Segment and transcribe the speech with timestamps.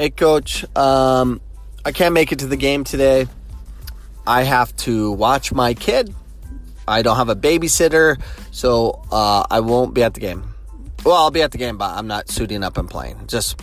[0.00, 0.64] Hey, coach.
[0.74, 1.42] Um,
[1.84, 3.26] I can't make it to the game today.
[4.26, 6.14] I have to watch my kid.
[6.88, 8.18] I don't have a babysitter,
[8.50, 10.54] so uh, I won't be at the game.
[11.04, 13.26] Well, I'll be at the game, but I'm not suiting up and playing.
[13.26, 13.60] Just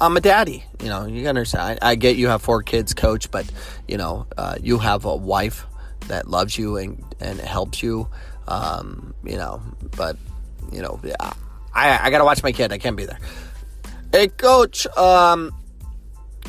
[0.00, 0.62] I'm a daddy.
[0.80, 1.80] You know, you understand.
[1.82, 3.50] I, I get you have four kids, coach, but
[3.88, 5.66] you know, uh, you have a wife
[6.06, 8.06] that loves you and and helps you.
[8.46, 9.60] Um, you know,
[9.96, 10.16] but
[10.70, 11.32] you know, yeah,
[11.74, 12.72] I I gotta watch my kid.
[12.72, 13.18] I can't be there.
[14.12, 14.86] Hey, coach.
[14.96, 15.52] Um,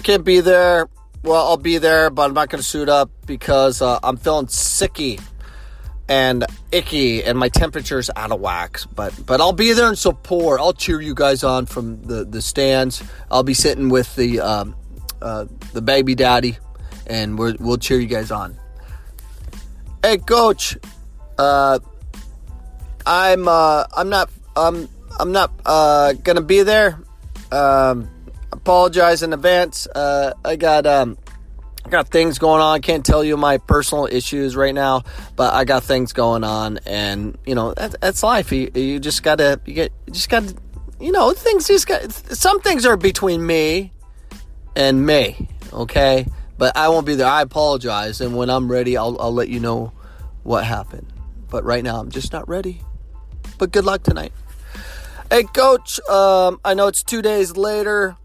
[0.02, 0.88] can't be there.
[1.24, 5.22] Well, I'll be there, but I'm not gonna suit up because uh, I'm feeling sicky
[6.10, 8.82] and icky and my temperature's out of whack.
[8.96, 10.60] But but I'll be there and support.
[10.60, 13.04] I'll cheer you guys on from the the stands.
[13.30, 14.76] I'll be sitting with the um,
[15.22, 16.58] uh, the baby daddy
[17.08, 18.58] and we will cheer you guys on.
[20.04, 20.78] Hey coach
[21.38, 21.80] uh,
[23.06, 24.90] I'm uh, I'm not um,
[25.20, 27.00] I'm not uh, gonna be there.
[27.52, 28.10] Um,
[28.62, 31.18] apologize in advance uh, I got um,
[31.84, 32.76] I got things going on.
[32.76, 35.02] I can't tell you my personal issues right now,
[35.36, 38.52] but I got things going on, and you know that, that's life.
[38.52, 40.56] You, you just gotta you get you just gotta
[41.00, 43.92] you know things just got some things are between me
[44.76, 45.48] and me.
[45.74, 47.28] Okay, but I won't be there.
[47.28, 49.92] I apologize, and when I'm ready, I'll I'll let you know
[50.44, 51.08] what happened.
[51.50, 52.82] But right now, I'm just not ready.
[53.58, 54.34] But good luck tonight.
[55.32, 56.00] Hey, coach.
[56.10, 58.18] Um, I know it's two days later.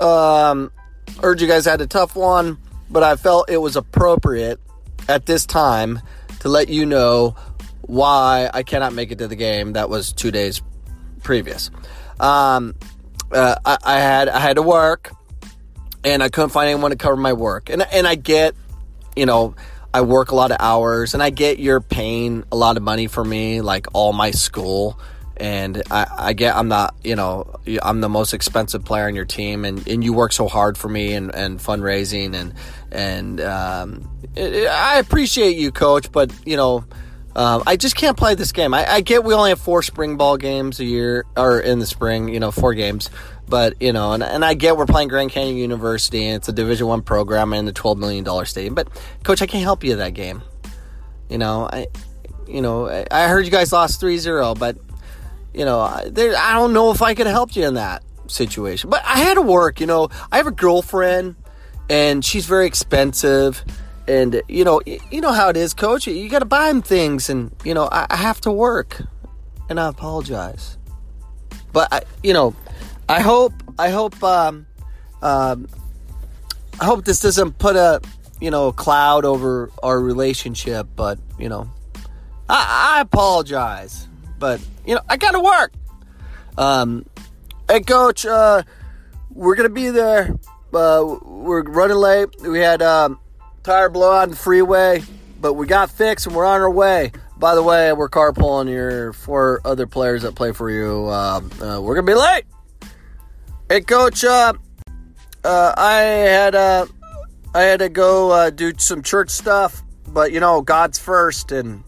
[0.00, 0.72] Um,
[1.20, 2.58] heard you guys had a tough one
[2.92, 4.60] but I felt it was appropriate
[5.08, 6.00] at this time
[6.40, 7.34] to let you know
[7.80, 9.72] why I cannot make it to the game.
[9.72, 10.62] That was two days
[11.22, 11.70] previous.
[12.20, 12.74] Um,
[13.32, 15.10] uh, I, I, had I had to work,
[16.04, 17.70] and I couldn't find anyone to cover my work.
[17.70, 18.54] And and I get,
[19.16, 19.54] you know,
[19.94, 23.06] I work a lot of hours, and I get you're paying a lot of money
[23.06, 25.00] for me, like all my school
[25.36, 29.24] and I, I, get I'm not you know I'm the most expensive player on your
[29.24, 32.54] team and, and you work so hard for me and, and fundraising and
[32.90, 36.84] and um, it, it, I appreciate you coach but you know
[37.34, 38.74] uh, I just can't play this game.
[38.74, 41.86] I, I, get we only have four spring ball games a year or in the
[41.86, 43.08] spring you know four games.
[43.48, 46.52] But you know and, and I get we're playing Grand Canyon University and it's a
[46.52, 48.74] division one program in the 12 million dollar stadium.
[48.74, 48.88] But
[49.24, 50.42] coach I can't help you that game.
[51.30, 51.86] You know I
[52.46, 54.76] you know I heard you guys lost 3-0 but
[55.54, 58.90] you know, there, I don't know if I could help you in that situation.
[58.90, 60.08] But I had to work, you know.
[60.30, 61.36] I have a girlfriend
[61.88, 63.64] and she's very expensive
[64.08, 66.06] and you know, you know how it is, coach.
[66.06, 69.02] You got to buy them things and you know, I, I, have to work.
[69.68, 70.76] And I apologize.
[71.72, 72.54] But I, you know,
[73.08, 74.66] I hope I hope um,
[75.22, 75.68] um
[76.80, 78.00] I hope this doesn't put a,
[78.40, 81.70] you know, cloud over our relationship, but, you know,
[82.48, 84.08] I, I apologize
[84.42, 85.72] but you know, I gotta work.
[86.58, 87.06] Um,
[87.70, 88.64] hey, coach, uh,
[89.30, 90.34] we're gonna be there.
[90.74, 92.28] Uh, we're running late.
[92.40, 93.20] We had um,
[93.62, 95.04] tire blowout on the freeway,
[95.40, 97.12] but we got fixed and we're on our way.
[97.38, 101.06] By the way, we're carpooling your four other players that play for you.
[101.06, 102.42] Uh, uh, we're gonna be late.
[103.68, 104.54] Hey, coach, uh,
[105.44, 106.86] uh, I had uh,
[107.54, 111.84] I had to go do some church stuff, but you know, God's first, and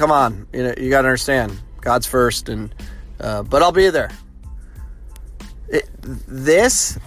[0.00, 2.74] come on, you know, you got to understand, God's first, and
[3.20, 4.10] uh, but I'll be there.
[5.68, 6.98] It, this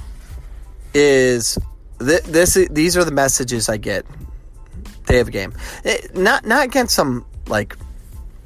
[0.94, 1.58] is
[1.98, 2.54] th- this.
[2.70, 4.06] These are the messages I get
[5.08, 5.54] day of a game.
[5.84, 7.76] It, not not against some like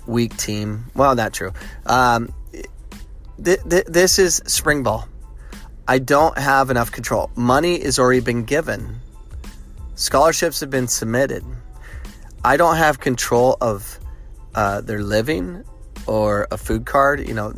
[0.05, 0.85] weak team.
[0.95, 1.51] Well, not true.
[1.85, 2.33] Um,
[3.43, 5.09] th- th- this is spring ball.
[5.89, 7.31] I don't have enough control.
[7.35, 9.01] Money has already been given.
[9.95, 11.43] Scholarships have been submitted.
[12.45, 13.99] I don't have control of
[14.57, 15.63] uh, their living
[16.07, 17.27] or a food card.
[17.27, 17.53] You know,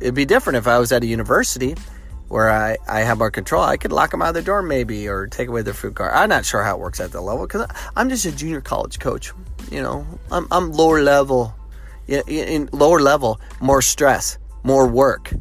[0.00, 1.74] it'd be different if I was at a university
[2.28, 3.64] where I, I have more control.
[3.64, 6.12] I could lock them out of the door maybe or take away their food card.
[6.14, 9.00] I'm not sure how it works at that level because I'm just a junior college
[9.00, 9.32] coach.
[9.72, 11.52] You know, I'm, I'm lower level.
[12.06, 15.32] In lower level, more stress, more work.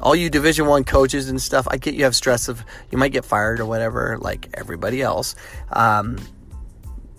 [0.00, 3.12] All you Division One coaches and stuff, I get you have stress of you might
[3.12, 5.34] get fired or whatever, like everybody else.
[5.70, 6.16] Um,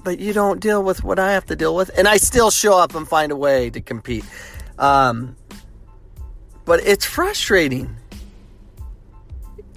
[0.04, 2.78] but you don't deal with what I have to deal with, and I still show
[2.78, 4.26] up and find a way to compete.
[4.78, 5.36] Um,
[6.66, 7.96] but it's frustrating.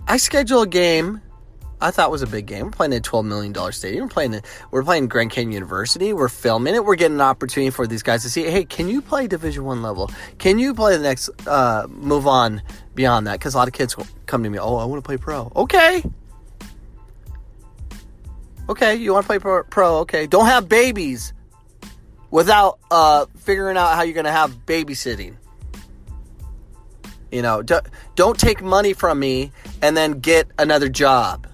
[0.07, 1.23] I schedule a game
[1.85, 2.65] I thought was a big game.
[2.65, 4.05] We're playing a twelve million dollar stadium.
[4.05, 4.41] We're playing
[4.71, 6.15] we're playing Grand Canyon University.
[6.15, 6.83] We're filming it.
[6.83, 8.45] We're getting an opportunity for these guys to see.
[8.45, 10.11] Hey, can you play Division One level?
[10.39, 12.63] Can you play the next uh, move on
[12.95, 13.35] beyond that?
[13.35, 13.95] Because a lot of kids
[14.25, 14.59] come to me.
[14.59, 15.53] Oh, I want to play pro.
[15.55, 16.03] Okay,
[18.69, 19.99] Okay, you want to play pro, pro?
[19.99, 21.35] Okay, don't have babies
[22.31, 25.37] without uh, figuring out how you're going to have babysitting.
[27.31, 27.81] You know, do,
[28.15, 29.53] don't take money from me
[29.83, 31.47] and then get another job.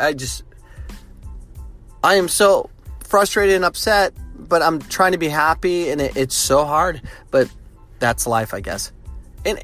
[0.00, 0.42] I just,
[2.02, 2.70] I am so
[3.04, 7.02] frustrated and upset, but I'm trying to be happy and it, it's so hard.
[7.30, 7.50] But
[7.98, 8.92] that's life, I guess.
[9.44, 9.62] And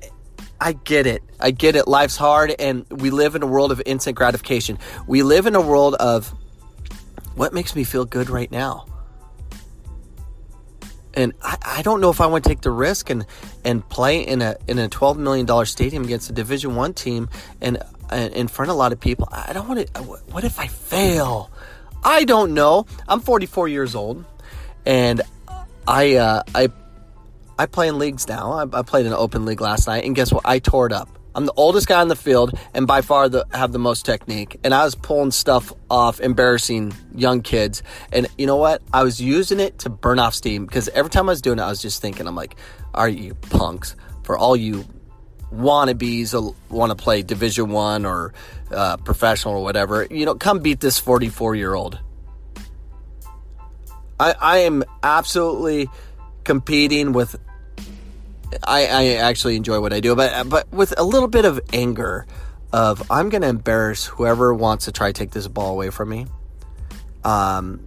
[0.62, 1.24] I get it.
[1.40, 1.88] I get it.
[1.88, 4.78] Life's hard, and we live in a world of instant gratification.
[5.08, 6.32] We live in a world of
[7.34, 8.86] what makes me feel good right now.
[11.14, 13.26] And I, I don't know if I want to take the risk and
[13.64, 17.28] and play in a in a twelve million dollar stadium against a Division One team
[17.60, 19.28] and, and in front of a lot of people.
[19.32, 20.02] I don't want to.
[20.02, 21.50] What if I fail?
[22.04, 22.86] I don't know.
[23.08, 24.24] I'm 44 years old,
[24.86, 25.22] and
[25.88, 26.68] I uh, I
[27.58, 28.52] I play in leagues now.
[28.52, 30.42] I, I, played in an open league last night, and guess what?
[30.44, 31.08] I tore it up.
[31.34, 34.58] I'm the oldest guy on the field, and by far the have the most technique.
[34.64, 37.82] And I was pulling stuff off, embarrassing young kids.
[38.12, 38.82] And you know what?
[38.92, 41.62] I was using it to burn off steam because every time I was doing it,
[41.62, 42.56] I was just thinking, I'm like,
[42.94, 43.96] "Are you punks?
[44.24, 44.84] For all you
[45.52, 48.34] wannabes want to play Division One or
[48.70, 51.98] uh, professional or whatever, you know, come beat this 44 year old."
[54.20, 55.88] I, I am absolutely
[56.44, 57.36] competing with
[58.66, 62.26] I, I actually enjoy what I do, but but with a little bit of anger
[62.72, 66.26] of I'm to embarrass whoever wants to try to take this ball away from me,
[67.24, 67.86] um,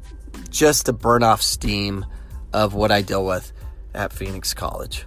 [0.49, 2.05] just to burn off steam
[2.53, 3.51] of what I deal with
[3.93, 5.05] at Phoenix College.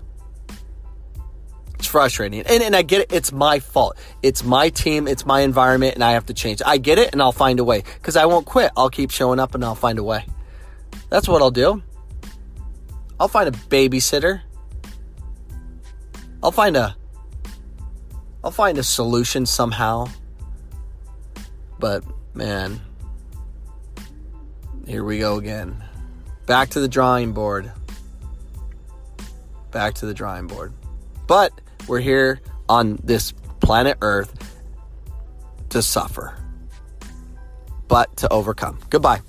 [1.75, 3.13] It's frustrating, and and I get it.
[3.13, 3.97] It's my fault.
[4.23, 5.07] It's my team.
[5.07, 6.61] It's my environment, and I have to change.
[6.65, 8.73] I get it, and I'll find a way because I won't quit.
[8.77, 10.27] I'll keep showing up, and I'll find a way.
[11.09, 11.83] That's what I'll do.
[13.21, 14.43] I'll find a babysitter.
[16.43, 16.97] I'll find a
[18.45, 20.09] I'll find a solution somehow.
[21.79, 22.05] But
[22.35, 22.81] man,
[24.87, 25.83] here we go again.
[26.47, 27.71] Back to the drawing board.
[29.71, 30.73] Back to the drawing board.
[31.27, 31.53] But
[31.87, 34.63] we're here on this planet Earth
[35.71, 36.39] to suffer,
[37.87, 38.79] but to overcome.
[38.89, 39.21] Goodbye.